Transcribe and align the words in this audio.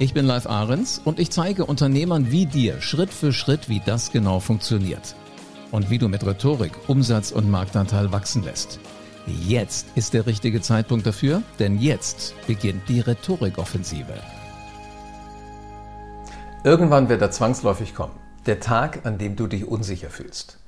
Ich 0.00 0.14
bin 0.14 0.26
Live 0.26 0.46
Ahrens 0.46 1.00
und 1.04 1.18
ich 1.18 1.30
zeige 1.30 1.66
Unternehmern 1.66 2.30
wie 2.30 2.46
dir 2.46 2.80
Schritt 2.80 3.10
für 3.10 3.32
Schritt, 3.32 3.68
wie 3.68 3.82
das 3.84 4.12
genau 4.12 4.38
funktioniert. 4.38 5.16
Und 5.72 5.90
wie 5.90 5.98
du 5.98 6.08
mit 6.08 6.24
Rhetorik 6.24 6.70
Umsatz 6.86 7.32
und 7.32 7.50
Marktanteil 7.50 8.12
wachsen 8.12 8.44
lässt. 8.44 8.78
Jetzt 9.26 9.88
ist 9.96 10.14
der 10.14 10.26
richtige 10.26 10.60
Zeitpunkt 10.60 11.04
dafür, 11.04 11.42
denn 11.58 11.80
jetzt 11.80 12.34
beginnt 12.46 12.88
die 12.88 13.00
Rhetorikoffensive. 13.00 14.14
Irgendwann 16.62 17.08
wird 17.08 17.20
er 17.20 17.32
zwangsläufig 17.32 17.92
kommen. 17.92 18.14
Der 18.46 18.60
Tag, 18.60 19.04
an 19.04 19.18
dem 19.18 19.34
du 19.34 19.48
dich 19.48 19.66
unsicher 19.66 20.10
fühlst. 20.10 20.58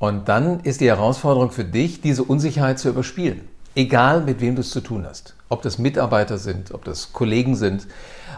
Und 0.00 0.28
dann 0.28 0.58
ist 0.58 0.80
die 0.80 0.88
Herausforderung 0.88 1.52
für 1.52 1.64
dich, 1.64 2.00
diese 2.00 2.24
Unsicherheit 2.24 2.80
zu 2.80 2.88
überspielen. 2.88 3.42
Egal, 3.76 4.22
mit 4.22 4.40
wem 4.40 4.54
du 4.54 4.62
es 4.62 4.70
zu 4.70 4.80
tun 4.80 5.04
hast. 5.06 5.34
Ob 5.50 5.60
das 5.60 5.76
Mitarbeiter 5.78 6.38
sind, 6.38 6.72
ob 6.72 6.84
das 6.84 7.12
Kollegen 7.12 7.54
sind, 7.54 7.86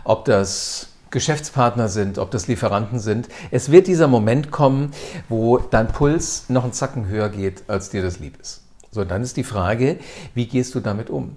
ob 0.03 0.25
das 0.25 0.89
Geschäftspartner 1.11 1.89
sind, 1.89 2.19
ob 2.19 2.33
das 2.33 2.49
Lieferanten 2.49 2.99
sind. 2.99 3.29
Es 3.53 3.71
wird 3.71 3.87
dieser 3.87 4.09
Moment 4.09 4.51
kommen, 4.51 4.91
wo 5.29 5.59
dein 5.59 5.87
Puls 5.87 6.47
noch 6.49 6.65
einen 6.65 6.73
Zacken 6.73 7.07
höher 7.07 7.29
geht, 7.29 7.63
als 7.69 7.89
dir 7.91 8.03
das 8.03 8.19
lieb 8.19 8.39
ist. 8.41 8.63
So, 8.91 9.05
dann 9.05 9.23
ist 9.23 9.37
die 9.37 9.45
Frage, 9.45 10.01
wie 10.35 10.47
gehst 10.47 10.75
du 10.75 10.81
damit 10.81 11.09
um? 11.09 11.37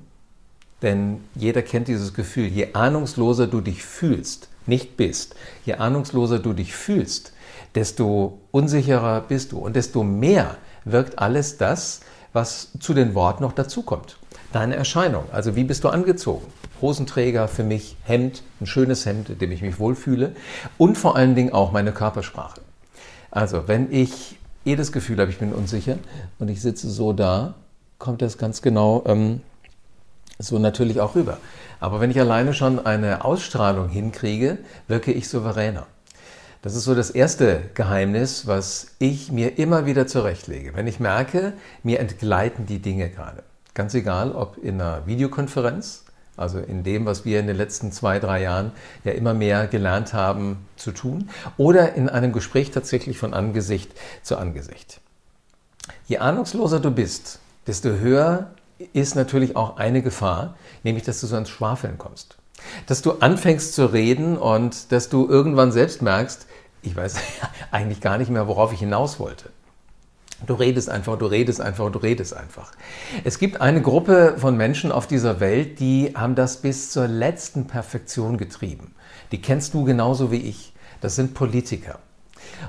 Denn 0.81 1.19
jeder 1.35 1.61
kennt 1.61 1.87
dieses 1.87 2.15
Gefühl. 2.15 2.47
Je 2.47 2.73
ahnungsloser 2.73 3.45
du 3.45 3.61
dich 3.61 3.83
fühlst, 3.83 4.49
nicht 4.65 4.97
bist, 4.97 5.35
je 5.63 5.75
ahnungsloser 5.75 6.39
du 6.39 6.53
dich 6.53 6.73
fühlst, 6.73 7.33
desto 7.75 8.39
unsicherer 8.49 9.21
bist 9.21 9.51
du 9.51 9.59
und 9.59 9.75
desto 9.75 10.03
mehr 10.03 10.57
wirkt 10.85 11.19
alles 11.19 11.57
das, 11.57 12.01
was 12.33 12.69
zu 12.79 12.93
den 12.93 13.15
Worten 13.15 13.43
noch 13.43 13.53
dazukommt. 13.53 14.17
Deine 14.51 14.75
Erscheinung, 14.75 15.23
also 15.31 15.55
wie 15.55 15.63
bist 15.63 15.83
du 15.83 15.89
angezogen? 15.89 16.45
Hosenträger 16.81 17.47
für 17.47 17.63
mich, 17.63 17.95
Hemd, 18.03 18.43
ein 18.59 18.65
schönes 18.65 19.05
Hemd, 19.05 19.29
in 19.29 19.39
dem 19.39 19.51
ich 19.51 19.61
mich 19.61 19.79
wohlfühle 19.79 20.35
und 20.77 20.97
vor 20.97 21.15
allen 21.15 21.35
Dingen 21.35 21.53
auch 21.53 21.71
meine 21.71 21.91
Körpersprache. 21.91 22.61
Also 23.29 23.67
wenn 23.67 23.91
ich 23.91 24.37
eh 24.65 24.75
das 24.75 24.91
Gefühl 24.91 25.19
habe, 25.19 25.31
ich 25.31 25.39
bin 25.39 25.53
unsicher 25.53 25.97
und 26.39 26.49
ich 26.49 26.61
sitze 26.61 26.89
so 26.89 27.13
da, 27.13 27.53
kommt 27.97 28.21
das 28.21 28.37
ganz 28.37 28.61
genau 28.61 29.03
ähm, 29.05 29.41
so 30.39 30.59
natürlich 30.59 30.99
auch 30.99 31.15
rüber. 31.15 31.37
Aber 31.79 32.01
wenn 32.01 32.11
ich 32.11 32.19
alleine 32.19 32.53
schon 32.53 32.85
eine 32.85 33.23
Ausstrahlung 33.23 33.89
hinkriege, 33.89 34.57
wirke 34.87 35.11
ich 35.11 35.29
souveräner. 35.29 35.87
Das 36.61 36.75
ist 36.75 36.83
so 36.83 36.93
das 36.93 37.09
erste 37.09 37.63
Geheimnis, 37.73 38.45
was 38.45 38.87
ich 38.99 39.31
mir 39.31 39.57
immer 39.57 39.87
wieder 39.87 40.05
zurechtlege. 40.05 40.75
Wenn 40.75 40.85
ich 40.85 40.99
merke, 40.99 41.53
mir 41.81 41.99
entgleiten 41.99 42.67
die 42.67 42.77
Dinge 42.77 43.09
gerade. 43.09 43.41
Ganz 43.73 43.95
egal, 43.95 44.31
ob 44.33 44.57
in 44.57 44.79
einer 44.79 45.07
Videokonferenz, 45.07 46.03
also 46.37 46.59
in 46.59 46.83
dem, 46.83 47.07
was 47.07 47.25
wir 47.25 47.39
in 47.39 47.47
den 47.47 47.55
letzten 47.55 47.91
zwei, 47.91 48.19
drei 48.19 48.43
Jahren 48.43 48.73
ja 49.03 49.11
immer 49.13 49.33
mehr 49.33 49.65
gelernt 49.65 50.13
haben 50.13 50.67
zu 50.75 50.91
tun, 50.91 51.31
oder 51.57 51.95
in 51.95 52.09
einem 52.09 52.31
Gespräch 52.31 52.69
tatsächlich 52.69 53.17
von 53.17 53.33
Angesicht 53.33 53.91
zu 54.21 54.37
Angesicht. 54.37 55.01
Je 56.05 56.19
ahnungsloser 56.19 56.79
du 56.79 56.91
bist, 56.91 57.39
desto 57.65 57.89
höher 57.89 58.51
ist 58.93 59.15
natürlich 59.15 59.55
auch 59.55 59.77
eine 59.77 60.03
Gefahr, 60.03 60.55
nämlich 60.83 61.05
dass 61.05 61.21
du 61.21 61.27
so 61.27 61.33
ans 61.33 61.49
Schwafeln 61.49 61.97
kommst. 61.97 62.37
Dass 62.85 63.01
du 63.01 63.13
anfängst 63.13 63.73
zu 63.73 63.87
reden 63.87 64.37
und 64.37 64.91
dass 64.91 65.09
du 65.09 65.27
irgendwann 65.27 65.71
selbst 65.71 66.03
merkst, 66.03 66.45
ich 66.81 66.95
weiß 66.95 67.15
eigentlich 67.71 68.01
gar 68.01 68.17
nicht 68.17 68.29
mehr, 68.29 68.47
worauf 68.47 68.73
ich 68.73 68.79
hinaus 68.79 69.19
wollte. 69.19 69.49
Du 70.47 70.55
redest 70.55 70.89
einfach, 70.89 71.19
du 71.19 71.27
redest 71.27 71.61
einfach, 71.61 71.91
du 71.91 71.99
redest 71.99 72.35
einfach. 72.35 72.71
Es 73.23 73.37
gibt 73.37 73.61
eine 73.61 73.81
Gruppe 73.81 74.35
von 74.37 74.57
Menschen 74.57 74.91
auf 74.91 75.05
dieser 75.05 75.39
Welt, 75.39 75.79
die 75.79 76.13
haben 76.15 76.33
das 76.33 76.57
bis 76.57 76.89
zur 76.89 77.07
letzten 77.07 77.67
Perfektion 77.67 78.37
getrieben. 78.37 78.95
Die 79.31 79.41
kennst 79.41 79.75
du 79.75 79.83
genauso 79.83 80.31
wie 80.31 80.41
ich. 80.41 80.73
Das 80.99 81.15
sind 81.15 81.35
Politiker. 81.35 81.99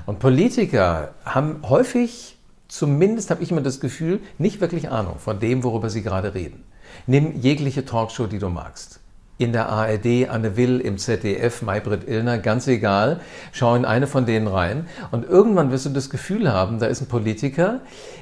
Und 0.05 0.19
Politiker 0.19 1.15
haben 1.25 1.61
häufig, 1.67 2.37
zumindest 2.67 3.31
habe 3.31 3.41
ich 3.41 3.49
immer 3.49 3.61
das 3.61 3.79
Gefühl, 3.79 4.21
nicht 4.37 4.61
wirklich 4.61 4.89
Ahnung 4.89 5.17
von 5.17 5.39
dem, 5.39 5.63
worüber 5.63 5.89
sie 5.89 6.03
gerade 6.03 6.35
reden. 6.35 6.63
Nimm 7.07 7.39
jegliche 7.41 7.85
Talkshow, 7.85 8.27
die 8.27 8.39
du 8.39 8.49
magst 8.49 8.99
in 9.37 9.51
der 9.51 9.69
ARD, 9.69 10.29
Anne 10.29 10.55
Will, 10.57 10.79
im 10.79 10.97
ZDF, 10.97 11.61
Maybrit 11.61 12.07
Illner, 12.07 12.37
ganz 12.37 12.67
egal. 12.67 13.19
Schau 13.51 13.75
in 13.75 13.85
eine 13.85 14.07
von 14.07 14.25
denen 14.25 14.47
rein. 14.47 14.87
Und 15.11 15.25
irgendwann 15.25 15.71
wirst 15.71 15.85
du 15.85 15.89
das 15.89 16.09
Gefühl 16.09 16.51
haben, 16.51 16.79
da 16.79 16.85
ist 16.85 17.01
ein 17.01 17.07
Politiker, 17.07 17.81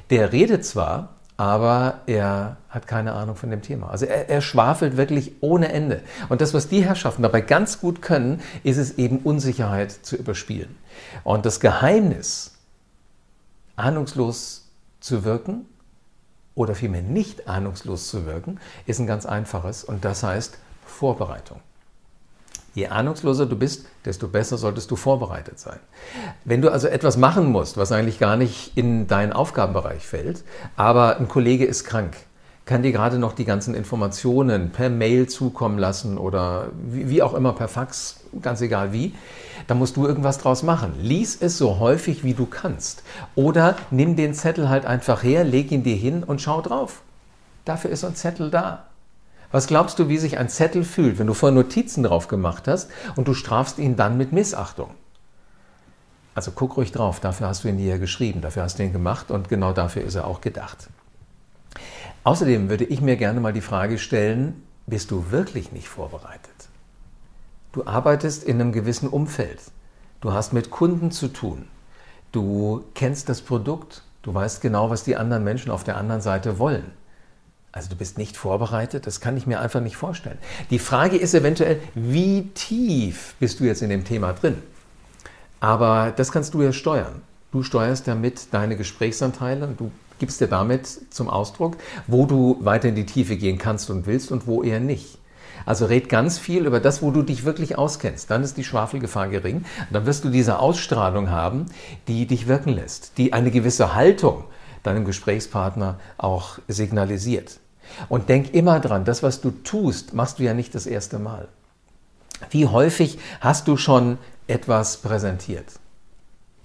der 0.09 0.31
redet 0.31 0.65
zwar, 0.65 1.09
aber 1.37 2.01
er 2.05 2.57
hat 2.69 2.87
keine 2.87 3.13
Ahnung 3.13 3.35
von 3.35 3.49
dem 3.49 3.61
Thema. 3.61 3.89
Also 3.89 4.05
er, 4.05 4.29
er, 4.29 4.41
schwafelt 4.41 4.95
wirklich 4.95 5.33
ohne 5.41 5.71
Ende. 5.71 6.01
Und 6.29 6.39
das, 6.39 6.53
was 6.53 6.69
die 6.69 6.85
Herrschaften 6.85 7.23
dabei 7.23 7.41
ganz 7.41 7.81
gut 7.81 8.01
können, 8.01 8.41
ist 8.63 8.77
es 8.77 8.97
eben 8.97 9.17
Unsicherheit 9.19 9.91
zu 9.91 10.15
überspielen. 10.15 10.75
Und 11.23 11.45
das 11.45 11.59
Geheimnis, 11.59 12.59
ahnungslos 13.75 14.69
zu 14.99 15.23
wirken 15.23 15.65
oder 16.53 16.75
vielmehr 16.75 17.01
nicht 17.01 17.47
ahnungslos 17.47 18.07
zu 18.07 18.25
wirken, 18.25 18.59
ist 18.85 18.99
ein 18.99 19.07
ganz 19.07 19.25
einfaches. 19.25 19.83
Und 19.83 20.05
das 20.05 20.21
heißt 20.23 20.59
Vorbereitung. 20.85 21.59
Je 22.73 22.87
ahnungsloser 22.87 23.47
du 23.47 23.57
bist, 23.57 23.85
desto 24.05 24.29
besser 24.29 24.57
solltest 24.57 24.89
du 24.91 24.95
vorbereitet 24.95 25.59
sein. 25.59 25.79
Wenn 26.45 26.61
du 26.61 26.71
also 26.71 26.87
etwas 26.87 27.17
machen 27.17 27.47
musst, 27.47 27.75
was 27.75 27.91
eigentlich 27.91 28.17
gar 28.17 28.37
nicht 28.37 28.77
in 28.77 29.07
deinen 29.07 29.33
Aufgabenbereich 29.33 30.07
fällt, 30.07 30.43
aber 30.77 31.17
ein 31.17 31.27
Kollege 31.27 31.65
ist 31.65 31.83
krank, 31.83 32.15
kann 32.65 32.83
dir 32.83 32.93
gerade 32.93 33.19
noch 33.19 33.33
die 33.33 33.43
ganzen 33.43 33.75
Informationen 33.75 34.69
per 34.69 34.89
Mail 34.89 35.27
zukommen 35.27 35.77
lassen 35.77 36.17
oder 36.17 36.69
wie, 36.81 37.21
auch 37.21 37.33
immer 37.33 37.51
per 37.51 37.67
Fax, 37.67 38.21
ganz 38.41 38.61
egal 38.61 38.93
wie, 38.93 39.13
dann 39.67 39.77
musst 39.77 39.97
du 39.97 40.07
irgendwas 40.07 40.37
draus 40.37 40.63
machen. 40.63 40.93
Lies 41.01 41.37
es 41.41 41.57
so 41.57 41.79
häufig 41.79 42.23
wie 42.23 42.33
du 42.33 42.45
kannst. 42.45 43.03
Oder 43.35 43.75
nimm 43.89 44.15
den 44.15 44.33
Zettel 44.33 44.69
halt 44.69 44.85
einfach 44.85 45.23
her, 45.23 45.43
leg 45.43 45.71
ihn 45.71 45.83
dir 45.83 45.95
hin 45.95 46.23
und 46.23 46.41
schau 46.41 46.61
drauf. 46.61 47.01
Dafür 47.65 47.91
ist 47.91 48.05
ein 48.05 48.15
Zettel 48.15 48.49
da. 48.49 48.85
Was 49.51 49.67
glaubst 49.67 49.99
du, 49.99 50.07
wie 50.07 50.17
sich 50.17 50.37
ein 50.37 50.49
Zettel 50.49 50.83
fühlt, 50.83 51.19
wenn 51.19 51.27
du 51.27 51.33
vorher 51.33 51.55
Notizen 51.55 52.03
drauf 52.03 52.27
gemacht 52.27 52.67
hast 52.67 52.89
und 53.15 53.27
du 53.27 53.33
strafst 53.33 53.79
ihn 53.79 53.95
dann 53.95 54.17
mit 54.17 54.31
Missachtung? 54.31 54.91
Also 56.33 56.51
guck 56.51 56.77
ruhig 56.77 56.93
drauf, 56.93 57.19
dafür 57.19 57.47
hast 57.47 57.63
du 57.63 57.67
ihn 57.67 57.77
hier 57.77 57.99
geschrieben, 57.99 58.41
dafür 58.41 58.63
hast 58.63 58.79
du 58.79 58.83
ihn 58.83 58.93
gemacht 58.93 59.31
und 59.31 59.49
genau 59.49 59.73
dafür 59.73 60.03
ist 60.03 60.15
er 60.15 60.25
auch 60.25 60.39
gedacht. 60.39 60.89
Außerdem 62.23 62.69
würde 62.69 62.85
ich 62.85 63.01
mir 63.01 63.17
gerne 63.17 63.41
mal 63.41 63.51
die 63.51 63.61
Frage 63.61 63.97
stellen, 63.97 64.63
bist 64.87 65.11
du 65.11 65.31
wirklich 65.31 65.71
nicht 65.71 65.89
vorbereitet? 65.89 66.69
Du 67.73 67.85
arbeitest 67.85 68.43
in 68.43 68.61
einem 68.61 68.71
gewissen 68.71 69.09
Umfeld. 69.09 69.59
Du 70.21 70.31
hast 70.31 70.53
mit 70.53 70.71
Kunden 70.71 71.11
zu 71.11 71.29
tun. 71.29 71.67
Du 72.31 72.83
kennst 72.93 73.27
das 73.27 73.41
Produkt. 73.41 74.03
Du 74.21 74.33
weißt 74.33 74.61
genau, 74.61 74.89
was 74.89 75.03
die 75.03 75.17
anderen 75.17 75.43
Menschen 75.43 75.71
auf 75.71 75.83
der 75.83 75.97
anderen 75.97 76.21
Seite 76.21 76.59
wollen. 76.59 76.91
Also 77.73 77.89
du 77.89 77.95
bist 77.95 78.17
nicht 78.17 78.35
vorbereitet, 78.35 79.07
das 79.07 79.21
kann 79.21 79.37
ich 79.37 79.47
mir 79.47 79.61
einfach 79.61 79.79
nicht 79.79 79.95
vorstellen. 79.95 80.37
Die 80.69 80.79
Frage 80.79 81.15
ist 81.15 81.33
eventuell, 81.33 81.79
wie 81.95 82.49
tief 82.53 83.35
bist 83.39 83.59
du 83.59 83.63
jetzt 83.63 83.81
in 83.81 83.89
dem 83.89 84.03
Thema 84.03 84.33
drin? 84.33 84.61
Aber 85.61 86.11
das 86.15 86.31
kannst 86.31 86.53
du 86.53 86.61
ja 86.61 86.73
steuern. 86.73 87.21
Du 87.51 87.63
steuerst 87.63 88.07
damit 88.07 88.53
deine 88.53 88.75
Gesprächsanteile 88.75 89.67
und 89.67 89.79
du 89.79 89.91
gibst 90.19 90.41
dir 90.41 90.47
damit 90.47 91.13
zum 91.13 91.29
Ausdruck, 91.29 91.77
wo 92.07 92.25
du 92.25 92.57
weiter 92.59 92.89
in 92.89 92.95
die 92.95 93.05
Tiefe 93.05 93.37
gehen 93.37 93.57
kannst 93.57 93.89
und 93.89 94.05
willst 94.05 94.31
und 94.31 94.47
wo 94.47 94.63
eher 94.63 94.79
nicht. 94.79 95.17
Also 95.65 95.85
red 95.85 96.09
ganz 96.09 96.39
viel 96.39 96.65
über 96.65 96.79
das, 96.79 97.01
wo 97.01 97.11
du 97.11 97.21
dich 97.21 97.45
wirklich 97.45 97.77
auskennst. 97.77 98.29
Dann 98.29 98.43
ist 98.43 98.57
die 98.57 98.63
Schwafelgefahr 98.63 99.29
gering. 99.29 99.65
Dann 99.91 100.05
wirst 100.05 100.25
du 100.25 100.29
diese 100.29 100.59
Ausstrahlung 100.59 101.29
haben, 101.29 101.67
die 102.07 102.25
dich 102.25 102.47
wirken 102.47 102.73
lässt, 102.73 103.17
die 103.17 103.33
eine 103.33 103.51
gewisse 103.51 103.93
Haltung 103.93 104.43
deinem 104.83 105.05
Gesprächspartner 105.05 105.99
auch 106.17 106.59
signalisiert. 106.67 107.60
Und 108.09 108.29
denk 108.29 108.53
immer 108.53 108.79
dran, 108.79 109.05
das, 109.05 109.23
was 109.23 109.41
du 109.41 109.51
tust, 109.51 110.13
machst 110.13 110.39
du 110.39 110.43
ja 110.43 110.53
nicht 110.53 110.75
das 110.75 110.85
erste 110.85 111.19
Mal. 111.19 111.47
Wie 112.49 112.67
häufig 112.67 113.19
hast 113.39 113.67
du 113.67 113.77
schon 113.77 114.17
etwas 114.47 114.97
präsentiert? 114.97 115.65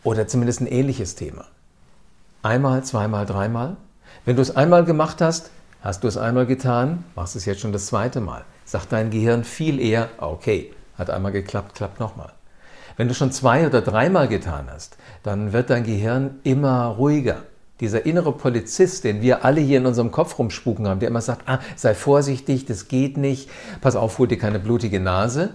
Oder 0.02 0.26
zumindest 0.26 0.60
ein 0.60 0.66
ähnliches 0.66 1.14
Thema? 1.14 1.46
Einmal, 2.42 2.84
zweimal, 2.84 3.26
dreimal? 3.26 3.76
Wenn 4.24 4.36
du 4.36 4.42
es 4.42 4.54
einmal 4.54 4.84
gemacht 4.84 5.20
hast, 5.20 5.50
hast 5.80 6.04
du 6.04 6.08
es 6.08 6.16
einmal 6.16 6.46
getan, 6.46 7.04
machst 7.14 7.36
es 7.36 7.44
jetzt 7.44 7.60
schon 7.60 7.72
das 7.72 7.86
zweite 7.86 8.20
Mal. 8.20 8.44
Sagt 8.64 8.92
dein 8.92 9.10
Gehirn 9.10 9.44
viel 9.44 9.80
eher, 9.80 10.08
okay, 10.18 10.72
Hat 10.96 11.10
einmal 11.10 11.32
geklappt, 11.32 11.74
klappt 11.74 12.00
nochmal. 12.00 12.32
Wenn 12.96 13.08
du 13.08 13.14
schon 13.14 13.30
zwei 13.30 13.66
oder 13.66 13.82
dreimal 13.82 14.28
getan 14.28 14.68
hast, 14.70 14.96
dann 15.22 15.52
wird 15.52 15.68
dein 15.68 15.84
Gehirn 15.84 16.40
immer 16.42 16.86
ruhiger. 16.86 17.42
Dieser 17.80 18.06
innere 18.06 18.32
Polizist, 18.32 19.04
den 19.04 19.20
wir 19.20 19.44
alle 19.44 19.60
hier 19.60 19.78
in 19.78 19.86
unserem 19.86 20.10
Kopf 20.10 20.38
rumspuken 20.38 20.88
haben, 20.88 21.00
der 21.00 21.10
immer 21.10 21.20
sagt, 21.20 21.46
ah, 21.46 21.60
sei 21.76 21.94
vorsichtig, 21.94 22.64
das 22.64 22.88
geht 22.88 23.18
nicht, 23.18 23.50
pass 23.82 23.96
auf, 23.96 24.18
hol 24.18 24.26
dir 24.26 24.38
keine 24.38 24.58
blutige 24.58 24.98
Nase, 24.98 25.54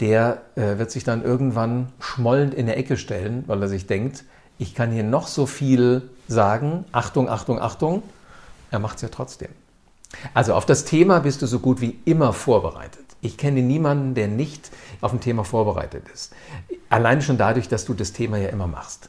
der 0.00 0.42
äh, 0.56 0.78
wird 0.78 0.90
sich 0.90 1.04
dann 1.04 1.24
irgendwann 1.24 1.88
schmollend 2.00 2.52
in 2.52 2.66
der 2.66 2.76
Ecke 2.76 2.96
stellen, 2.96 3.44
weil 3.46 3.62
er 3.62 3.68
sich 3.68 3.86
denkt, 3.86 4.24
ich 4.58 4.74
kann 4.74 4.92
hier 4.92 5.04
noch 5.04 5.26
so 5.26 5.46
viel 5.46 6.10
sagen, 6.28 6.84
Achtung, 6.92 7.28
Achtung, 7.28 7.58
Achtung, 7.58 8.02
er 8.70 8.78
macht 8.78 8.96
es 8.96 9.02
ja 9.02 9.08
trotzdem. 9.08 9.48
Also 10.32 10.54
auf 10.54 10.66
das 10.66 10.84
Thema 10.84 11.20
bist 11.20 11.42
du 11.42 11.46
so 11.46 11.58
gut 11.58 11.80
wie 11.80 11.98
immer 12.04 12.32
vorbereitet. 12.32 13.04
Ich 13.20 13.36
kenne 13.36 13.62
niemanden, 13.62 14.14
der 14.14 14.28
nicht 14.28 14.70
auf 15.00 15.12
ein 15.12 15.20
Thema 15.20 15.44
vorbereitet 15.44 16.04
ist. 16.12 16.32
Allein 16.90 17.22
schon 17.22 17.38
dadurch, 17.38 17.68
dass 17.68 17.84
du 17.84 17.94
das 17.94 18.12
Thema 18.12 18.36
ja 18.36 18.50
immer 18.50 18.66
machst. 18.66 19.08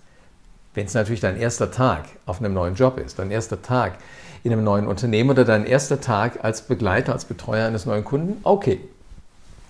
Wenn 0.75 0.85
es 0.85 0.93
natürlich 0.93 1.21
dein 1.21 1.37
erster 1.37 1.71
Tag 1.71 2.05
auf 2.25 2.39
einem 2.39 2.53
neuen 2.53 2.75
Job 2.75 2.99
ist, 2.99 3.17
dein 3.17 3.31
erster 3.31 3.61
Tag 3.61 3.97
in 4.43 4.51
einem 4.51 4.63
neuen 4.63 4.87
Unternehmen 4.87 5.29
oder 5.31 5.45
dein 5.45 5.65
erster 5.65 6.01
Tag 6.01 6.43
als 6.43 6.61
Begleiter, 6.61 7.13
als 7.13 7.25
Betreuer 7.25 7.67
eines 7.67 7.85
neuen 7.85 8.03
Kunden, 8.03 8.37
okay, 8.43 8.81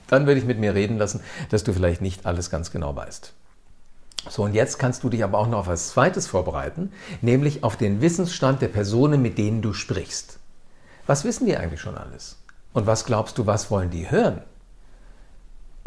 dann 0.07 0.25
würde 0.25 0.39
ich 0.39 0.45
mit 0.45 0.59
mir 0.59 0.73
reden 0.73 0.97
lassen, 0.97 1.21
dass 1.49 1.63
du 1.63 1.73
vielleicht 1.73 2.01
nicht 2.01 2.25
alles 2.25 2.49
ganz 2.49 2.71
genau 2.71 2.95
weißt. 2.95 3.33
So, 4.29 4.43
und 4.43 4.55
jetzt 4.55 4.79
kannst 4.79 5.03
du 5.03 5.09
dich 5.09 5.23
aber 5.23 5.37
auch 5.37 5.47
noch 5.47 5.59
auf 5.59 5.67
etwas 5.67 5.89
Zweites 5.89 6.25
vorbereiten, 6.25 6.91
nämlich 7.21 7.63
auf 7.63 7.77
den 7.77 8.01
Wissensstand 8.01 8.61
der 8.61 8.67
Personen, 8.69 9.21
mit 9.21 9.37
denen 9.37 9.61
du 9.61 9.73
sprichst. 9.73 10.39
Was 11.05 11.23
wissen 11.23 11.45
die 11.45 11.55
eigentlich 11.55 11.81
schon 11.81 11.97
alles? 11.97 12.37
Und 12.73 12.87
was 12.87 13.05
glaubst 13.05 13.37
du, 13.37 13.45
was 13.45 13.69
wollen 13.69 13.91
die 13.91 14.09
hören? 14.09 14.41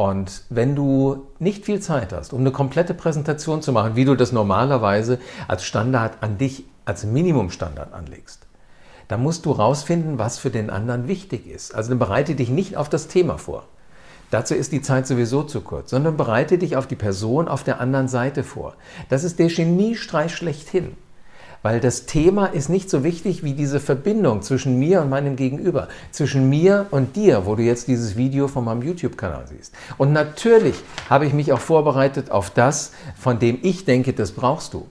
Und 0.00 0.44
wenn 0.48 0.76
du 0.76 1.26
nicht 1.40 1.64
viel 1.64 1.80
Zeit 1.80 2.12
hast, 2.12 2.32
um 2.32 2.38
eine 2.38 2.52
komplette 2.52 2.94
Präsentation 2.94 3.62
zu 3.62 3.72
machen, 3.72 3.96
wie 3.96 4.04
du 4.04 4.14
das 4.14 4.30
normalerweise 4.30 5.18
als 5.48 5.64
Standard 5.64 6.22
an 6.22 6.38
dich, 6.38 6.66
als 6.84 7.04
Minimumstandard 7.04 7.92
anlegst, 7.92 8.46
dann 9.08 9.24
musst 9.24 9.44
du 9.44 9.50
rausfinden, 9.50 10.16
was 10.16 10.38
für 10.38 10.50
den 10.50 10.70
anderen 10.70 11.08
wichtig 11.08 11.48
ist. 11.48 11.74
Also 11.74 11.88
dann 11.88 11.98
bereite 11.98 12.36
dich 12.36 12.48
nicht 12.48 12.76
auf 12.76 12.88
das 12.88 13.08
Thema 13.08 13.38
vor. 13.38 13.64
Dazu 14.30 14.54
ist 14.54 14.70
die 14.70 14.82
Zeit 14.82 15.08
sowieso 15.08 15.42
zu 15.42 15.62
kurz, 15.62 15.90
sondern 15.90 16.16
bereite 16.16 16.58
dich 16.58 16.76
auf 16.76 16.86
die 16.86 16.94
Person 16.94 17.48
auf 17.48 17.64
der 17.64 17.80
anderen 17.80 18.06
Seite 18.06 18.44
vor. 18.44 18.74
Das 19.08 19.24
ist 19.24 19.40
der 19.40 19.48
Geniestreich 19.48 20.32
schlechthin 20.32 20.96
weil 21.62 21.80
das 21.80 22.06
Thema 22.06 22.46
ist 22.46 22.68
nicht 22.68 22.90
so 22.90 23.04
wichtig 23.04 23.42
wie 23.42 23.52
diese 23.52 23.80
Verbindung 23.80 24.42
zwischen 24.42 24.78
mir 24.78 25.02
und 25.02 25.10
meinem 25.10 25.36
Gegenüber, 25.36 25.88
zwischen 26.10 26.48
mir 26.48 26.86
und 26.90 27.16
dir, 27.16 27.46
wo 27.46 27.54
du 27.54 27.62
jetzt 27.62 27.88
dieses 27.88 28.16
Video 28.16 28.48
von 28.48 28.64
meinem 28.64 28.82
YouTube-Kanal 28.82 29.46
siehst. 29.48 29.74
Und 29.96 30.12
natürlich 30.12 30.76
habe 31.10 31.26
ich 31.26 31.32
mich 31.32 31.52
auch 31.52 31.60
vorbereitet 31.60 32.30
auf 32.30 32.50
das, 32.50 32.92
von 33.16 33.38
dem 33.38 33.58
ich 33.62 33.84
denke, 33.84 34.12
das 34.12 34.32
brauchst 34.32 34.74
du. 34.74 34.86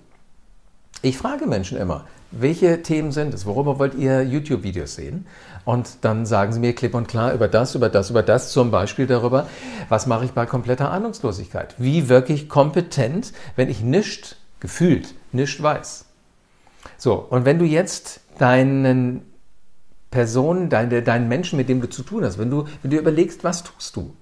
Ich 1.01 1.17
frage 1.17 1.45
Menschen 1.45 1.77
immer, 1.77 2.05
welche 2.31 2.81
Themen 2.81 3.11
sind 3.11 3.33
es? 3.33 3.45
Worüber 3.45 3.79
wollt 3.79 3.95
ihr 3.95 4.23
YouTube-Videos 4.23 4.95
sehen? 4.95 5.25
Und 5.63 5.99
dann 6.01 6.25
sagen 6.25 6.51
sie 6.51 6.59
mir 6.59 6.73
klipp 6.73 6.93
und 6.93 7.07
klar 7.07 7.33
über 7.33 7.47
das, 7.47 7.75
über 7.75 7.89
das, 7.89 8.09
über 8.09 8.23
das, 8.23 8.51
zum 8.51 8.71
Beispiel 8.71 9.07
darüber, 9.07 9.47
was 9.89 10.07
mache 10.07 10.25
ich 10.25 10.31
bei 10.31 10.45
kompletter 10.45 10.91
Ahnungslosigkeit? 10.91 11.75
Wie 11.77 12.09
wirklich 12.09 12.49
kompetent, 12.49 13.31
wenn 13.55 13.69
ich 13.69 13.81
nichts 13.81 14.35
gefühlt, 14.59 15.13
nichts 15.31 15.61
weiß? 15.61 16.06
So, 16.97 17.13
und 17.15 17.45
wenn 17.45 17.59
du 17.59 17.65
jetzt 17.65 18.21
deinen 18.37 19.21
Personen, 20.09 20.69
deine, 20.69 21.03
deinen 21.03 21.27
Menschen, 21.27 21.57
mit 21.57 21.69
dem 21.69 21.81
du 21.81 21.89
zu 21.89 22.03
tun 22.03 22.23
hast, 22.23 22.37
wenn 22.37 22.49
du, 22.49 22.65
wenn 22.81 22.91
du 22.91 22.97
überlegst, 22.97 23.43
was 23.43 23.63
tust 23.63 23.95
du 23.95 24.15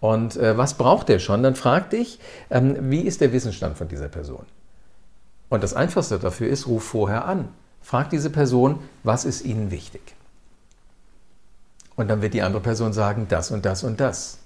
und 0.00 0.36
äh, 0.36 0.56
was 0.56 0.74
braucht 0.74 1.08
der 1.08 1.18
schon, 1.18 1.42
dann 1.42 1.54
frag 1.54 1.90
dich, 1.90 2.18
ähm, 2.50 2.90
wie 2.90 3.00
ist 3.00 3.20
der 3.20 3.32
Wissensstand 3.32 3.76
von 3.76 3.88
dieser 3.88 4.08
Person? 4.08 4.46
Und 5.48 5.62
das 5.62 5.74
Einfachste 5.74 6.18
dafür 6.18 6.48
ist, 6.48 6.66
ruf 6.66 6.84
vorher 6.84 7.26
an. 7.26 7.48
Frag 7.82 8.10
diese 8.10 8.30
Person, 8.30 8.78
was 9.02 9.24
ist 9.24 9.44
ihnen 9.44 9.70
wichtig? 9.70 10.14
Und 11.96 12.08
dann 12.08 12.22
wird 12.22 12.34
die 12.34 12.42
andere 12.42 12.62
Person 12.62 12.92
sagen, 12.92 13.26
das 13.28 13.50
und 13.50 13.64
das 13.64 13.84
und 13.84 14.00
das. 14.00 14.38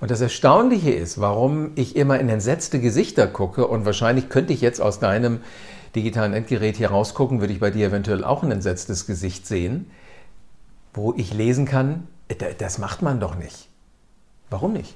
Und 0.00 0.10
das 0.10 0.20
Erstaunliche 0.20 0.92
ist, 0.92 1.20
warum 1.20 1.72
ich 1.74 1.96
immer 1.96 2.20
in 2.20 2.28
entsetzte 2.28 2.80
Gesichter 2.80 3.26
gucke 3.26 3.66
und 3.66 3.84
wahrscheinlich 3.84 4.28
könnte 4.28 4.52
ich 4.52 4.60
jetzt 4.60 4.80
aus 4.80 5.00
deinem 5.00 5.40
digitalen 5.94 6.34
Endgerät 6.34 6.76
hier 6.76 6.90
rausgucken, 6.90 7.40
würde 7.40 7.52
ich 7.52 7.60
bei 7.60 7.70
dir 7.70 7.88
eventuell 7.88 8.22
auch 8.22 8.42
ein 8.42 8.52
entsetztes 8.52 9.06
Gesicht 9.06 9.46
sehen, 9.46 9.90
wo 10.94 11.14
ich 11.16 11.34
lesen 11.34 11.64
kann, 11.64 12.06
das 12.58 12.78
macht 12.78 13.02
man 13.02 13.20
doch 13.20 13.34
nicht. 13.34 13.68
Warum 14.50 14.72
nicht? 14.72 14.94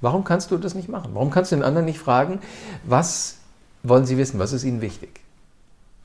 Warum 0.00 0.24
kannst 0.24 0.50
du 0.50 0.58
das 0.58 0.74
nicht 0.74 0.88
machen? 0.88 1.10
Warum 1.14 1.30
kannst 1.30 1.50
du 1.50 1.56
den 1.56 1.64
anderen 1.64 1.86
nicht 1.86 1.98
fragen, 1.98 2.40
was 2.84 3.38
wollen 3.82 4.06
sie 4.06 4.18
wissen, 4.18 4.38
was 4.38 4.52
ist 4.52 4.64
ihnen 4.64 4.80
wichtig? 4.80 5.20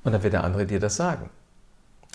Und 0.03 0.13
dann 0.13 0.23
wird 0.23 0.33
der 0.33 0.43
andere 0.43 0.65
dir 0.65 0.79
das 0.79 0.95
sagen. 0.95 1.29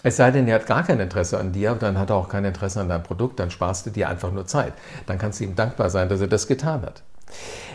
Es 0.05 0.17
sei 0.19 0.31
denn, 0.31 0.47
er 0.47 0.57
hat 0.57 0.67
gar 0.67 0.85
kein 0.85 1.01
Interesse 1.01 1.39
an 1.39 1.53
dir, 1.53 1.75
dann 1.75 1.99
hat 1.99 2.11
er 2.11 2.17
auch 2.17 2.29
kein 2.29 2.45
Interesse 2.45 2.79
an 2.79 2.91
deinem 2.91 3.03
Produkt, 3.03 3.41
dann 3.41 3.51
sparst 3.51 3.87
du 3.87 3.91
dir 3.91 4.11
einfach 4.11 4.31
nur 4.31 4.47
Zeit. 4.47 4.75
Dann 5.07 5.19
kannst 5.19 5.41
du 5.41 5.45
ihm 5.45 5.57
dankbar 5.57 5.89
sein, 5.89 6.11
dass 6.11 6.21
er 6.21 6.27
das 6.29 6.47
getan 6.47 6.83
hat. 6.83 7.03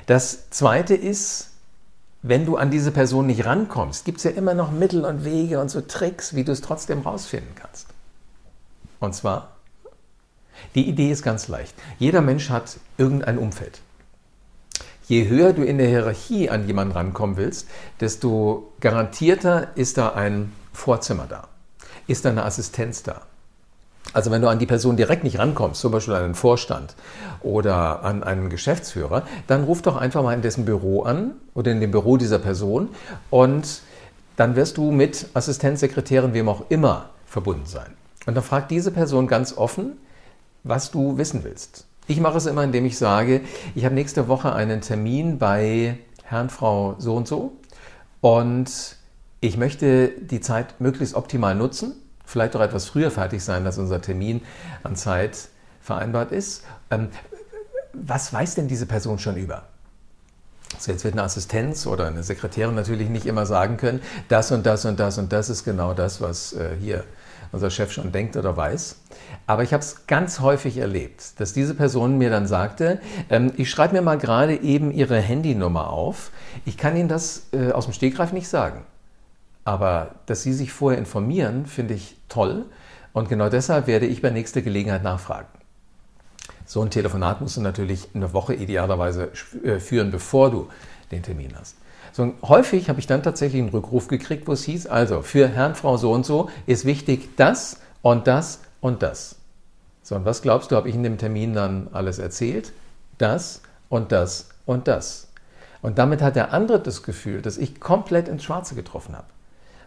Das 0.06 0.50
Zweite 0.52 0.94
ist, 0.94 1.50
wenn 2.22 2.46
du 2.46 2.56
an 2.56 2.70
diese 2.70 2.92
Person 2.92 3.26
nicht 3.26 3.46
rankommst, 3.46 4.06
gibt 4.06 4.20
es 4.20 4.26
ja 4.26 4.32
immer 4.32 4.54
noch 4.54 4.72
Mittel 4.72 5.06
und 5.06 5.26
Wege 5.26 5.60
und 5.60 5.70
so 5.70 5.82
Tricks, 5.82 6.36
wie 6.36 6.44
du 6.44 6.52
es 6.52 6.62
trotzdem 6.62 7.02
rausfinden 7.02 7.56
kannst. 7.56 7.88
Und 9.00 9.16
zwar, 9.16 9.56
die 10.76 10.88
Idee 10.88 11.12
ist 11.12 11.24
ganz 11.24 11.48
leicht. 11.48 11.74
Jeder 11.98 12.22
Mensch 12.22 12.52
hat 12.52 12.78
irgendein 13.00 13.40
Umfeld. 13.40 13.82
Je 15.08 15.28
höher 15.28 15.54
du 15.54 15.64
in 15.64 15.80
der 15.80 15.88
Hierarchie 15.88 16.52
an 16.52 16.68
jemanden 16.68 16.94
rankommen 16.94 17.38
willst, 17.38 17.68
desto 18.00 18.72
garantierter 18.82 19.70
ist 19.74 19.98
da 19.98 20.10
ein 20.10 20.54
Vorzimmer 20.72 21.26
da, 21.28 21.49
ist 22.10 22.26
da 22.26 22.30
eine 22.30 22.44
Assistenz 22.44 23.04
da, 23.04 23.22
also 24.14 24.32
wenn 24.32 24.42
du 24.42 24.48
an 24.48 24.58
die 24.58 24.66
Person 24.66 24.98
direkt 24.98 25.24
nicht 25.24 25.38
rankommst, 25.38 25.82
zum 25.82 25.92
Beispiel 25.92 26.16
an 26.16 26.24
einen 26.24 26.36
Vorstand 26.36 26.96
oder 27.42 28.04
an 28.04 28.24
einen 28.24 28.50
Geschäftsführer, 28.50 29.24
dann 29.48 29.64
ruf 29.64 29.82
doch 29.82 29.98
einfach 29.98 30.24
mal 30.24 30.34
in 30.34 30.42
dessen 30.42 30.66
Büro 30.66 31.04
an 31.04 31.34
oder 31.54 31.72
in 31.72 31.80
dem 31.80 31.92
Büro 31.92 32.18
dieser 32.18 32.40
Person 32.40 32.90
und 33.30 33.82
dann 34.36 34.56
wirst 34.56 34.78
du 34.78 34.92
mit 34.92 35.28
Assistenzsekretärin, 35.34 36.34
wem 36.34 36.50
auch 36.50 36.64
immer, 36.70 37.10
verbunden 37.26 37.66
sein. 37.66 37.94
Und 38.26 38.36
dann 38.36 38.44
fragt 38.44 38.72
diese 38.72 38.92
Person 38.92 39.28
ganz 39.28 39.56
offen, 39.56 39.98
was 40.64 40.92
du 40.92 41.18
wissen 41.18 41.44
willst. 41.44 41.86
Ich 42.08 42.20
mache 42.20 42.38
es 42.38 42.48
immer, 42.48 42.64
indem 42.64 42.86
ich 42.86 42.98
sage, 42.98 43.42
ich 43.76 43.86
habe 43.86 43.94
nächste 43.94 44.28
Woche 44.28 44.54
einen 44.54 44.82
Termin 44.82 45.38
bei 45.38 45.98
Herrn, 46.24 46.50
Frau 46.50 46.96
so 46.98 47.16
und 47.16 47.28
so 47.28 47.54
und 48.22 48.98
ich 49.42 49.58
möchte 49.58 50.10
die 50.10 50.42
Zeit 50.42 50.80
möglichst 50.80 51.16
optimal 51.16 51.56
nutzen 51.56 51.94
vielleicht 52.30 52.56
auch 52.56 52.62
etwas 52.62 52.86
früher 52.86 53.12
fertig 53.12 53.44
sein, 53.44 53.66
dass 53.66 53.78
unser 53.78 54.02
Termin 54.02 54.42
an 54.84 54.96
Zeit 54.96 55.50
vereinbart 55.82 56.32
ist. 56.32 56.64
Ähm, 56.92 57.10
was 57.94 58.32
weiß 58.32 58.56
denn 58.56 58.68
diese 58.68 58.86
Person 58.86 59.18
schon 59.18 59.36
über? 59.36 59.64
Also 60.76 60.92
jetzt 60.92 61.04
wird 61.04 61.16
eine 61.16 61.24
Assistenz 61.24 61.88
oder 61.88 62.06
eine 62.08 62.22
Sekretärin 62.22 62.76
natürlich 62.76 63.10
nicht 63.10 63.26
immer 63.26 63.48
sagen 63.48 63.78
können, 63.78 64.02
das 64.28 64.52
und 64.52 64.66
das 64.68 64.86
und 64.86 65.00
das 65.00 65.18
und 65.18 65.34
das 65.34 65.50
ist 65.50 65.64
genau 65.64 65.96
das, 65.96 66.22
was 66.22 66.54
äh, 66.54 66.76
hier 66.80 67.04
unser 67.52 67.72
Chef 67.72 67.92
schon 67.92 68.12
denkt 68.12 68.38
oder 68.38 68.56
weiß. 68.56 68.98
Aber 69.48 69.64
ich 69.64 69.74
habe 69.74 69.82
es 69.82 70.06
ganz 70.06 70.40
häufig 70.40 70.78
erlebt, 70.78 71.40
dass 71.40 71.54
diese 71.54 71.74
Person 71.74 72.20
mir 72.20 72.30
dann 72.30 72.46
sagte, 72.46 73.02
ähm, 73.32 73.52
ich 73.58 73.72
schreibe 73.72 73.96
mir 73.96 74.04
mal 74.04 74.20
gerade 74.20 74.62
eben 74.62 74.92
Ihre 74.92 75.20
Handynummer 75.20 75.90
auf. 75.90 76.30
Ich 76.66 76.78
kann 76.78 76.96
Ihnen 76.96 77.10
das 77.10 77.48
äh, 77.52 77.72
aus 77.72 77.86
dem 77.86 77.94
Stegreif 77.94 78.32
nicht 78.32 78.48
sagen. 78.48 78.86
Aber 79.70 80.16
dass 80.26 80.42
Sie 80.42 80.54
sich 80.54 80.74
vorher 80.74 80.98
informieren, 80.98 81.68
finde 81.68 81.94
ich 81.94 82.16
toll. 82.28 82.66
Und 83.14 83.30
genau 83.30 83.50
deshalb 83.50 83.86
werde 83.86 84.08
ich 84.08 84.20
bei 84.20 84.32
nächster 84.32 84.64
Gelegenheit 84.64 85.04
nachfragen. 85.04 85.48
So 86.66 86.82
ein 86.82 86.90
Telefonat 86.90 87.40
musst 87.40 87.56
du 87.56 87.62
natürlich 87.62 88.08
eine 88.16 88.34
Woche 88.34 88.56
idealerweise 88.56 89.30
äh, 89.64 89.78
führen, 89.78 90.10
bevor 90.10 90.50
du 90.50 90.70
den 91.12 91.22
Termin 91.22 91.54
hast. 91.56 91.76
So, 92.14 92.34
häufig 92.42 92.90
habe 92.90 93.00
ich 93.00 93.06
dann 93.06 93.22
tatsächlich 93.22 93.62
einen 93.62 93.70
Rückruf 93.70 94.08
gekriegt, 94.08 94.48
wo 94.48 94.54
es 94.54 94.64
hieß, 94.64 94.88
also 94.88 95.22
für 95.22 95.48
Herrn, 95.48 95.76
Frau 95.76 95.98
so 95.98 96.14
und 96.14 96.26
so 96.26 96.50
ist 96.66 96.86
wichtig 96.86 97.36
das 97.36 97.80
und 98.02 98.26
das 98.26 98.62
und 98.82 99.04
das. 99.04 99.36
So, 100.02 100.16
und 100.16 100.26
was 100.26 100.42
glaubst 100.42 100.72
du, 100.72 100.78
habe 100.78 100.90
ich 100.90 100.96
in 100.96 101.04
dem 101.04 101.20
Termin 101.20 101.54
dann 101.54 101.90
alles 101.92 102.18
erzählt? 102.18 102.74
Das 103.20 103.62
und 103.88 104.12
das 104.12 104.50
und 104.66 104.88
das. 104.88 105.28
Und 105.84 106.00
damit 106.00 106.24
hat 106.24 106.36
der 106.36 106.54
andere 106.54 106.80
das 106.80 107.04
Gefühl, 107.04 107.44
dass 107.44 107.60
ich 107.60 107.80
komplett 107.80 108.28
ins 108.28 108.44
Schwarze 108.44 108.74
getroffen 108.74 109.16
habe. 109.16 109.28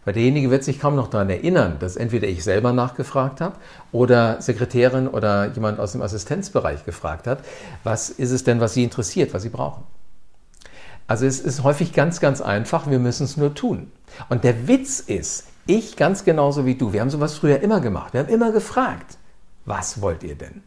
Weil 0.05 0.15
derjenige 0.15 0.51
wird 0.51 0.65
sich 0.65 0.81
kaum 0.81 0.97
noch 0.97 1.09
daran 1.09 1.31
erinnern, 1.31 1.77
dass 1.79 1.97
entweder 1.97 2.27
ich 2.27 2.43
selber 2.43 2.73
nachgefragt 2.73 3.41
habe 3.41 3.57
oder 3.93 4.43
Sekretärin 4.43 5.07
oder 5.07 5.53
jemand 5.53 5.79
aus 5.79 5.93
dem 5.93 6.03
Assistenzbereich 6.03 6.85
gefragt 6.85 7.27
hat, 7.27 7.45
was 7.85 8.11
ist 8.11 8.33
es 8.33 8.43
denn, 8.43 8.61
was 8.61 8.75
Sie 8.75 8.83
interessiert, 8.83 9.33
was 9.33 9.43
Sie 9.43 9.49
brauchen. 9.49 9.85
Also 11.07 11.27
es 11.27 11.41
ist 11.41 11.63
häufig 11.63 11.93
ganz, 11.93 12.21
ganz 12.21 12.41
einfach, 12.41 12.89
wir 12.91 12.99
müssen 12.99 13.25
es 13.25 13.37
nur 13.37 13.55
tun. 13.55 13.93
Und 14.29 14.45
der 14.45 14.67
Witz 14.67 15.01
ist, 15.01 15.47
ich 15.67 15.97
ganz 15.97 16.25
genauso 16.25 16.67
wie 16.67 16.75
du, 16.75 16.93
wir 16.93 17.01
haben 17.01 17.11
sowas 17.11 17.35
früher 17.35 17.61
immer 17.61 17.81
gemacht, 17.81 18.13
wir 18.13 18.21
haben 18.21 18.29
immer 18.29 18.51
gefragt, 18.51 19.19
was 19.65 20.01
wollt 20.01 20.25
ihr 20.25 20.35
denn? 20.35 20.63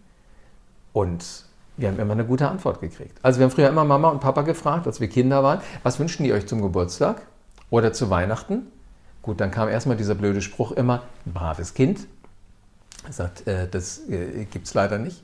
Und 0.93 1.25
Wir 1.77 1.89
haben 1.89 1.99
immer 1.99 2.13
eine 2.13 2.25
gute 2.25 2.47
Antwort 2.47 2.79
gekriegt. 2.79 3.17
Also 3.21 3.39
wir 3.39 3.45
haben 3.45 3.51
früher 3.51 3.67
immer 3.67 3.83
Mama 3.83 4.09
und 4.09 4.21
Papa 4.21 4.43
gefragt, 4.43 4.87
als 4.87 5.01
wir 5.01 5.09
Kinder 5.09 5.43
waren, 5.43 5.59
was 5.83 5.99
wünschen 5.99 6.23
die 6.23 6.31
euch 6.31 6.47
zum 6.47 6.61
Geburtstag 6.61 7.21
oder 7.69 7.91
zu 7.91 8.09
Weihnachten? 8.09 8.67
Gut, 9.25 9.41
dann 9.41 9.49
kam 9.49 9.69
erstmal 9.69 9.97
dieser 9.97 10.13
blöde 10.13 10.39
Spruch 10.39 10.71
immer, 10.71 11.01
braves 11.25 11.73
Kind. 11.73 12.05
Er 13.07 13.11
sagt, 13.11 13.47
äh, 13.47 13.67
das 13.67 14.07
äh, 14.07 14.45
gibt 14.45 14.67
es 14.67 14.75
leider 14.75 14.99
nicht. 14.99 15.23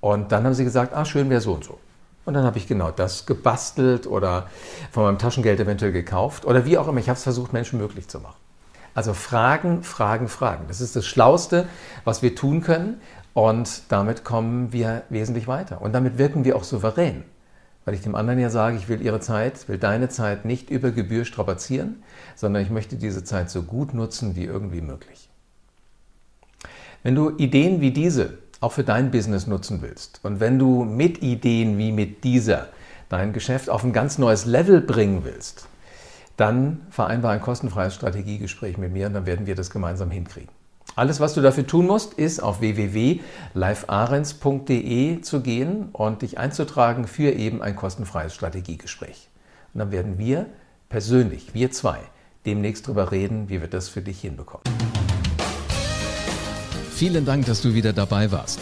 Und 0.00 0.32
dann 0.32 0.44
haben 0.44 0.54
sie 0.54 0.64
gesagt, 0.64 0.94
ah, 0.94 1.04
schön 1.04 1.28
wäre 1.28 1.42
so 1.42 1.52
und 1.52 1.62
so. 1.62 1.78
Und 2.24 2.32
dann 2.32 2.44
habe 2.44 2.56
ich 2.56 2.66
genau 2.66 2.90
das 2.90 3.26
gebastelt 3.26 4.06
oder 4.06 4.48
von 4.92 5.02
meinem 5.02 5.18
Taschengeld 5.18 5.60
eventuell 5.60 5.92
gekauft 5.92 6.46
oder 6.46 6.64
wie 6.64 6.78
auch 6.78 6.88
immer. 6.88 7.00
Ich 7.00 7.10
habe 7.10 7.18
es 7.18 7.22
versucht, 7.22 7.52
Menschen 7.52 7.78
möglich 7.78 8.08
zu 8.08 8.18
machen. 8.18 8.36
Also 8.94 9.12
Fragen, 9.12 9.82
Fragen, 9.82 10.28
Fragen. 10.28 10.64
Das 10.66 10.80
ist 10.80 10.96
das 10.96 11.04
Schlauste, 11.04 11.68
was 12.04 12.22
wir 12.22 12.34
tun 12.34 12.62
können. 12.62 12.98
Und 13.34 13.82
damit 13.90 14.24
kommen 14.24 14.72
wir 14.72 15.02
wesentlich 15.10 15.46
weiter. 15.46 15.82
Und 15.82 15.92
damit 15.92 16.16
wirken 16.16 16.46
wir 16.46 16.56
auch 16.56 16.64
souverän. 16.64 17.24
Weil 17.88 17.94
ich 17.94 18.02
dem 18.02 18.16
anderen 18.16 18.38
ja 18.38 18.50
sage, 18.50 18.76
ich 18.76 18.90
will 18.90 19.00
ihre 19.00 19.18
Zeit, 19.18 19.66
will 19.66 19.78
deine 19.78 20.10
Zeit 20.10 20.44
nicht 20.44 20.68
über 20.68 20.90
Gebühr 20.90 21.24
strapazieren, 21.24 22.02
sondern 22.36 22.62
ich 22.62 22.68
möchte 22.68 22.96
diese 22.96 23.24
Zeit 23.24 23.48
so 23.48 23.62
gut 23.62 23.94
nutzen 23.94 24.36
wie 24.36 24.44
irgendwie 24.44 24.82
möglich. 24.82 25.30
Wenn 27.02 27.14
du 27.14 27.34
Ideen 27.38 27.80
wie 27.80 27.90
diese 27.90 28.36
auch 28.60 28.72
für 28.72 28.84
dein 28.84 29.10
Business 29.10 29.46
nutzen 29.46 29.80
willst 29.80 30.20
und 30.22 30.38
wenn 30.38 30.58
du 30.58 30.84
mit 30.84 31.22
Ideen 31.22 31.78
wie 31.78 31.90
mit 31.90 32.24
dieser 32.24 32.68
dein 33.08 33.32
Geschäft 33.32 33.70
auf 33.70 33.82
ein 33.84 33.94
ganz 33.94 34.18
neues 34.18 34.44
Level 34.44 34.82
bringen 34.82 35.24
willst, 35.24 35.66
dann 36.36 36.82
vereinbare 36.90 37.32
ein 37.32 37.40
kostenfreies 37.40 37.94
Strategiegespräch 37.94 38.76
mit 38.76 38.92
mir 38.92 39.06
und 39.06 39.14
dann 39.14 39.24
werden 39.24 39.46
wir 39.46 39.54
das 39.54 39.70
gemeinsam 39.70 40.10
hinkriegen. 40.10 40.57
Alles, 40.98 41.20
was 41.20 41.34
du 41.34 41.40
dafür 41.40 41.64
tun 41.64 41.86
musst, 41.86 42.14
ist 42.14 42.42
auf 42.42 42.60
www.livearens.de 42.60 45.20
zu 45.20 45.40
gehen 45.42 45.90
und 45.92 46.22
dich 46.22 46.38
einzutragen 46.38 47.06
für 47.06 47.30
eben 47.30 47.62
ein 47.62 47.76
kostenfreies 47.76 48.34
Strategiegespräch. 48.34 49.28
Und 49.72 49.78
dann 49.78 49.92
werden 49.92 50.18
wir 50.18 50.46
persönlich, 50.88 51.54
wir 51.54 51.70
zwei, 51.70 52.00
demnächst 52.46 52.88
darüber 52.88 53.12
reden, 53.12 53.48
wie 53.48 53.60
wir 53.60 53.68
das 53.68 53.88
für 53.88 54.02
dich 54.02 54.22
hinbekommen. 54.22 54.64
Vielen 56.90 57.24
Dank, 57.24 57.46
dass 57.46 57.62
du 57.62 57.74
wieder 57.74 57.92
dabei 57.92 58.32
warst. 58.32 58.58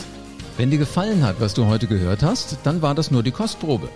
Wenn 0.58 0.70
dir 0.70 0.78
gefallen 0.78 1.24
hat, 1.24 1.40
was 1.40 1.54
du 1.54 1.64
heute 1.64 1.86
gehört 1.86 2.22
hast, 2.22 2.58
dann 2.64 2.82
war 2.82 2.94
das 2.94 3.10
nur 3.10 3.22
die 3.22 3.30
Kostprobe. 3.30 3.88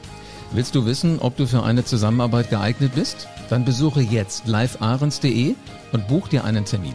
Willst 0.52 0.74
du 0.74 0.86
wissen, 0.86 1.18
ob 1.18 1.36
du 1.36 1.46
für 1.46 1.62
eine 1.62 1.84
Zusammenarbeit 1.84 2.48
geeignet 2.48 2.92
bist? 2.94 3.28
Dann 3.50 3.66
besuche 3.66 4.00
jetzt 4.00 4.46
livearens.de 4.46 5.56
und 5.92 6.08
buch 6.08 6.28
dir 6.28 6.44
einen 6.44 6.64
Termin. 6.64 6.94